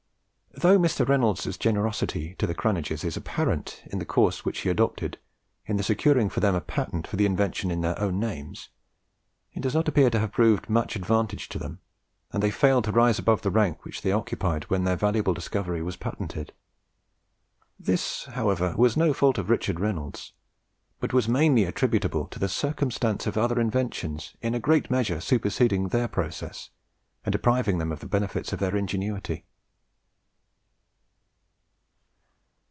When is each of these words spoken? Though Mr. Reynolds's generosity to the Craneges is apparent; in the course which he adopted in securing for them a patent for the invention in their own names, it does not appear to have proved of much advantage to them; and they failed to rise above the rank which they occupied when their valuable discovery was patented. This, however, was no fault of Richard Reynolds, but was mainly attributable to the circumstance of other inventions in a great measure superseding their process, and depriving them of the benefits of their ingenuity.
Though 0.53 0.77
Mr. 0.77 1.07
Reynolds's 1.07 1.57
generosity 1.57 2.35
to 2.37 2.45
the 2.45 2.53
Craneges 2.53 3.05
is 3.05 3.15
apparent; 3.15 3.81
in 3.85 3.99
the 3.99 4.05
course 4.05 4.43
which 4.43 4.59
he 4.59 4.69
adopted 4.69 5.17
in 5.65 5.81
securing 5.81 6.29
for 6.29 6.41
them 6.41 6.53
a 6.55 6.61
patent 6.61 7.07
for 7.07 7.15
the 7.15 7.25
invention 7.25 7.71
in 7.71 7.79
their 7.79 7.97
own 7.97 8.19
names, 8.19 8.67
it 9.53 9.61
does 9.61 9.73
not 9.73 9.87
appear 9.87 10.09
to 10.09 10.19
have 10.19 10.33
proved 10.33 10.65
of 10.65 10.69
much 10.69 10.97
advantage 10.97 11.47
to 11.49 11.57
them; 11.57 11.79
and 12.31 12.43
they 12.43 12.51
failed 12.51 12.83
to 12.83 12.91
rise 12.91 13.17
above 13.17 13.41
the 13.41 13.49
rank 13.49 13.85
which 13.85 14.01
they 14.01 14.11
occupied 14.11 14.65
when 14.65 14.83
their 14.83 14.97
valuable 14.97 15.33
discovery 15.33 15.81
was 15.81 15.95
patented. 15.95 16.51
This, 17.79 18.25
however, 18.25 18.75
was 18.77 18.97
no 18.97 19.13
fault 19.13 19.37
of 19.37 19.49
Richard 19.49 19.79
Reynolds, 19.79 20.33
but 20.99 21.13
was 21.13 21.29
mainly 21.29 21.63
attributable 21.63 22.27
to 22.27 22.39
the 22.39 22.49
circumstance 22.49 23.25
of 23.25 23.37
other 23.37 23.59
inventions 23.59 24.35
in 24.41 24.53
a 24.53 24.59
great 24.59 24.91
measure 24.91 25.21
superseding 25.21 25.87
their 25.87 26.09
process, 26.09 26.69
and 27.25 27.31
depriving 27.31 27.77
them 27.79 27.91
of 27.91 28.01
the 28.01 28.05
benefits 28.05 28.51
of 28.51 28.59
their 28.59 28.75
ingenuity. 28.75 29.45